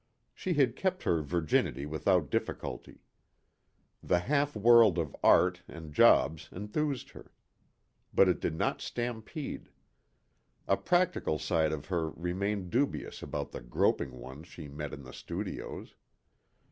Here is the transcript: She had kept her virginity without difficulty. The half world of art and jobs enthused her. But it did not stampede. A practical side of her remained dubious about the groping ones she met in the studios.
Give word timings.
She 0.33 0.55
had 0.55 0.75
kept 0.75 1.03
her 1.03 1.21
virginity 1.21 1.85
without 1.85 2.31
difficulty. 2.31 3.03
The 4.01 4.21
half 4.21 4.55
world 4.55 4.97
of 4.97 5.15
art 5.23 5.61
and 5.67 5.93
jobs 5.93 6.49
enthused 6.51 7.11
her. 7.11 7.31
But 8.11 8.27
it 8.27 8.39
did 8.39 8.55
not 8.57 8.81
stampede. 8.81 9.69
A 10.67 10.75
practical 10.75 11.37
side 11.37 11.71
of 11.71 11.85
her 11.89 12.09
remained 12.09 12.71
dubious 12.71 13.21
about 13.21 13.51
the 13.51 13.61
groping 13.61 14.13
ones 14.13 14.47
she 14.47 14.67
met 14.67 14.91
in 14.91 15.03
the 15.03 15.13
studios. 15.13 15.93